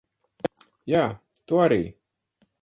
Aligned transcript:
Jā, 0.93 1.03
tu 1.51 1.61
arī. 1.67 1.79